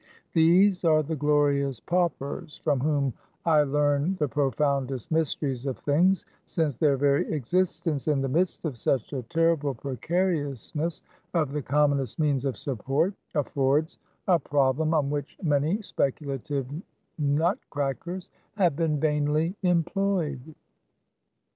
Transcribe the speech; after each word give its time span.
These 0.33 0.83
are 0.83 1.03
the 1.03 1.15
glorious 1.15 1.79
paupers, 1.79 2.59
from 2.63 2.79
whom 2.79 3.13
I 3.45 3.61
learn 3.61 4.15
the 4.15 4.27
profoundest 4.27 5.11
mysteries 5.11 5.67
of 5.67 5.77
things; 5.77 6.25
since 6.45 6.75
their 6.75 6.97
very 6.97 7.31
existence 7.31 8.07
in 8.07 8.19
the 8.21 8.27
midst 8.27 8.65
of 8.65 8.79
such 8.79 9.13
a 9.13 9.21
terrible 9.21 9.75
precariousness 9.75 11.03
of 11.35 11.51
the 11.51 11.61
commonest 11.61 12.17
means 12.17 12.45
of 12.45 12.57
support, 12.57 13.13
affords 13.35 13.99
a 14.27 14.39
problem 14.39 14.95
on 14.95 15.11
which 15.11 15.37
many 15.43 15.83
speculative 15.83 16.65
nutcrackers 17.19 18.31
have 18.57 18.75
been 18.75 18.99
vainly 18.99 19.55
employed. 19.61 20.55